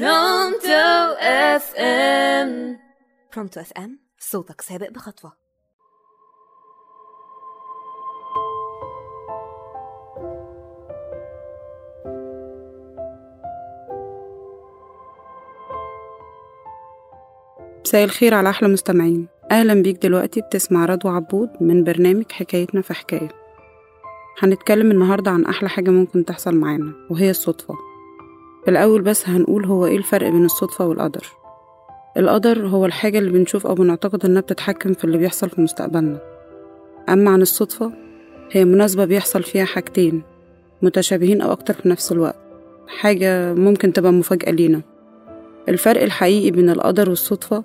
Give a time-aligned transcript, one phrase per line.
[0.00, 2.78] Pronto FM.
[3.34, 5.32] Pronto FM صوتك سابق بخطوة.
[17.80, 19.28] مساء الخير على أحلى مستمعين.
[19.50, 23.28] أهلا بيك دلوقتي بتسمع رضوى عبود من برنامج حكايتنا في حكاية.
[24.38, 27.93] هنتكلم النهاردة عن أحلى حاجة ممكن تحصل معانا وهي الصدفة.
[28.64, 31.26] في الأول بس هنقول هو إيه الفرق بين الصدفة والقدر.
[32.16, 36.18] القدر هو الحاجة اللي بنشوف أو بنعتقد إنها بتتحكم في اللي بيحصل في مستقبلنا.
[37.08, 37.92] أما عن الصدفة
[38.50, 40.22] هي مناسبة بيحصل فيها حاجتين
[40.82, 42.36] متشابهين أو أكتر في نفس الوقت
[42.88, 44.82] حاجة ممكن تبقى مفاجأة لينا.
[45.68, 47.64] الفرق الحقيقي بين القدر والصدفة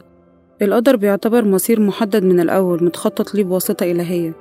[0.61, 4.33] القدر بيعتبر مصير محدد من الأول متخطط ليه بواسطة إلهية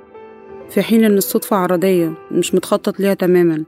[0.69, 3.63] في حين إن الصدفة عرضية مش متخطط ليها تماما.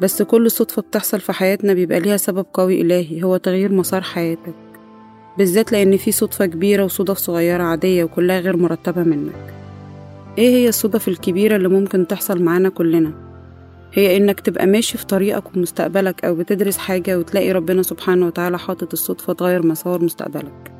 [0.00, 4.54] بس كل صدفة بتحصل في حياتنا بيبقى ليها سبب قوي إلهي هو تغيير مسار حياتك.
[5.38, 9.54] بالذات لأن في صدفة كبيرة وصدف صغيرة عادية وكلها غير مرتبة منك.
[10.38, 13.12] إيه هي الصدف الكبيرة اللي ممكن تحصل معانا كلنا؟
[13.92, 18.92] هي إنك تبقى ماشي في طريقك ومستقبلك أو بتدرس حاجة وتلاقي ربنا سبحانه وتعالى حاطط
[18.92, 20.72] الصدفة تغير مسار مستقبلك.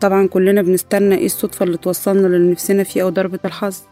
[0.00, 3.82] طبعا كلنا بنستنى إيه الصدفة اللي توصلنا للي نفسنا فيه أو ضربة الحظ.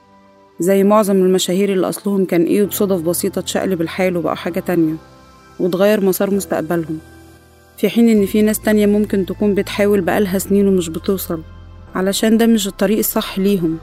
[0.60, 4.94] زي معظم المشاهير اللي أصلهم كان إيه بصدف بسيطة تشقلب الحال وبقى حاجة تانية
[5.60, 6.98] وتغير مسار مستقبلهم.
[7.78, 11.42] في حين إن في ناس تانية ممكن تكون بتحاول بقالها سنين ومش بتوصل
[11.94, 13.78] علشان ده مش الطريق الصح ليهم.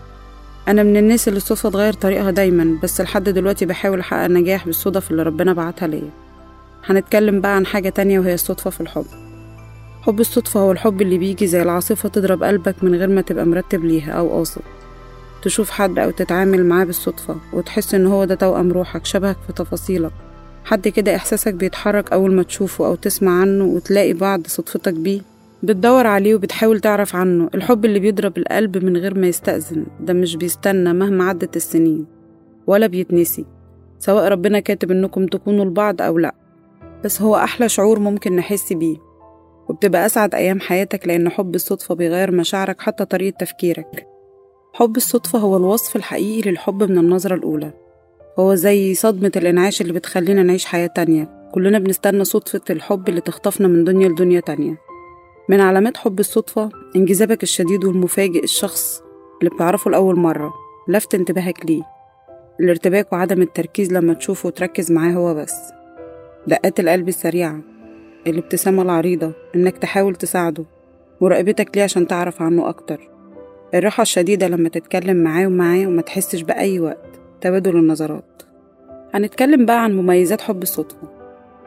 [0.67, 5.11] أنا من الناس اللي الصدفة تغير طريقها دايما بس لحد دلوقتي بحاول أحقق نجاح بالصدف
[5.11, 6.09] اللي ربنا بعتها ليا.
[6.85, 9.05] هنتكلم بقى عن حاجة تانية وهي الصدفة في الحب.
[10.01, 13.85] حب الصدفة هو الحب اللي بيجي زي العاصفة تضرب قلبك من غير ما تبقى مرتب
[13.85, 14.61] ليها أو قاصد.
[15.43, 20.11] تشوف حد أو تتعامل معاه بالصدفة وتحس إن هو ده توأم روحك شبهك في تفاصيلك.
[20.65, 25.21] حد كده إحساسك بيتحرك أول ما تشوفه أو تسمع عنه وتلاقي بعد صدفتك بيه.
[25.63, 27.49] بتدور عليه وبتحاول تعرف عنه.
[27.55, 32.05] الحب اللي بيضرب القلب من غير ما يستأذن ده مش بيستنى مهما عدت السنين
[32.67, 33.45] ولا بيتنسي
[33.99, 36.35] سواء ربنا كاتب إنكم تكونوا لبعض أو لأ.
[37.03, 38.97] بس هو أحلى شعور ممكن نحس بيه.
[39.69, 44.10] وبتبقى أسعد أيام حياتك لأن حب الصدفة بيغير مشاعرك حتى طريقة تفكيرك.
[44.81, 47.73] حب الصدفة هو الوصف الحقيقي للحب من النظرة الأولى.
[48.39, 51.49] هو زي صدمة الإنعاش اللي بتخلينا نعيش حياة تانية.
[51.53, 54.77] كلنا بنستنى صدفة الحب اللي تخطفنا من دنيا لدنيا تانية.
[55.49, 59.01] من علامات حب الصدفة انجذابك الشديد والمفاجئ الشخص
[59.39, 60.53] اللي بتعرفه لأول مرة
[60.87, 61.83] لفت انتباهك ليه.
[62.59, 65.55] الارتباك وعدم التركيز لما تشوفه وتركز معاه هو بس.
[66.47, 67.59] دقات القلب السريعة
[68.27, 70.65] الابتسامة العريضة إنك تحاول تساعده.
[71.21, 73.11] مراقبتك ليه عشان تعرف عنه أكتر.
[73.73, 77.19] الراحة الشديدة لما تتكلم معاه ومعاه وما تحسش بأي وقت.
[77.41, 78.41] تبادل النظرات.
[79.13, 80.97] هنتكلم بقى عن مميزات حب الصدفة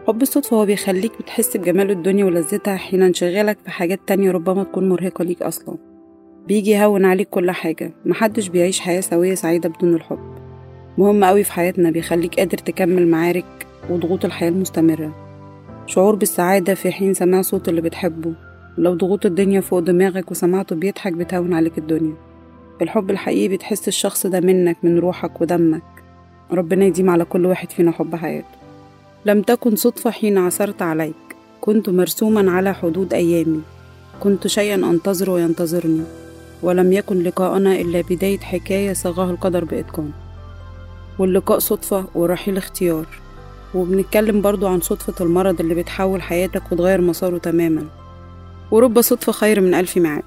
[0.06, 4.88] حب الصدفة هو بيخليك بتحس بجمال الدنيا ولذتها حين انشغالك في حاجات تانية ربما تكون
[4.88, 5.76] مرهقة ليك أصلا.
[6.48, 7.92] بيجي يهون عليك كل حاجة.
[8.06, 10.34] محدش بيعيش حياة سوية سعيدة بدون الحب.
[10.98, 15.12] مهم أوي في حياتنا بيخليك قادر تكمل معارك وضغوط الحياة المستمرة.
[15.86, 18.34] شعور بالسعادة في حين سماع صوت اللي بتحبه.
[18.78, 22.14] لو ضغوط الدنيا فوق دماغك وسمعته بيضحك بتهون عليك الدنيا.
[22.82, 25.82] الحب الحقيقي بتحس الشخص ده منك من روحك ودمك.
[26.52, 28.46] ربنا يديم على كل واحد فينا حب حياته.
[29.26, 31.14] لم تكن صدفة حين عثرت عليك.
[31.60, 33.60] كنت مرسوما على حدود أيامي.
[34.20, 36.04] كنت شيئا أنتظر وينتظرني.
[36.62, 40.10] ولم يكن لقاءنا إلا بداية حكاية صاغها القدر بإتقان.
[41.18, 43.06] واللقاء صدفة والرحيل اختيار.
[43.74, 48.03] وبنتكلم برضو عن صدفة المرض اللي بتحول حياتك وتغير مساره تماما.
[48.74, 50.22] ورب صدفة خير من ألف ميعاد.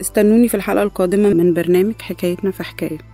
[0.00, 3.13] استنوني في الحلقة القادمة من برنامج حكايتنا في حكاية.